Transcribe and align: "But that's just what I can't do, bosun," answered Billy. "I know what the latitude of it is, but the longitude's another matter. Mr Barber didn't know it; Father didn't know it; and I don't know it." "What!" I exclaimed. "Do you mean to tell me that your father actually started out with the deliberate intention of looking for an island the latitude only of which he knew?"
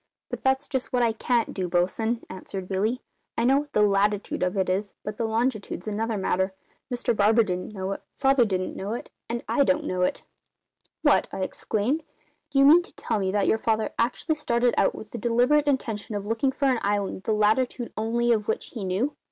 "But 0.31 0.41
that's 0.41 0.67
just 0.67 0.91
what 0.91 1.03
I 1.03 1.11
can't 1.13 1.53
do, 1.53 1.67
bosun," 1.69 2.23
answered 2.27 2.67
Billy. 2.67 3.03
"I 3.37 3.43
know 3.43 3.59
what 3.59 3.73
the 3.73 3.83
latitude 3.83 4.41
of 4.41 4.57
it 4.57 4.67
is, 4.67 4.95
but 5.03 5.17
the 5.17 5.25
longitude's 5.27 5.87
another 5.87 6.17
matter. 6.17 6.55
Mr 6.91 7.15
Barber 7.15 7.43
didn't 7.43 7.71
know 7.75 7.91
it; 7.91 8.01
Father 8.17 8.43
didn't 8.43 8.75
know 8.75 8.93
it; 8.93 9.11
and 9.29 9.43
I 9.47 9.63
don't 9.63 9.83
know 9.85 10.01
it." 10.01 10.25
"What!" 11.03 11.27
I 11.31 11.41
exclaimed. 11.41 12.01
"Do 12.49 12.57
you 12.57 12.65
mean 12.65 12.81
to 12.81 12.93
tell 12.95 13.19
me 13.19 13.31
that 13.33 13.45
your 13.45 13.59
father 13.59 13.93
actually 13.99 14.37
started 14.37 14.73
out 14.75 14.95
with 14.95 15.11
the 15.11 15.19
deliberate 15.19 15.67
intention 15.67 16.15
of 16.15 16.25
looking 16.25 16.51
for 16.51 16.65
an 16.65 16.79
island 16.81 17.25
the 17.25 17.31
latitude 17.33 17.93
only 17.95 18.31
of 18.31 18.47
which 18.47 18.71
he 18.71 18.83
knew?" 18.83 19.15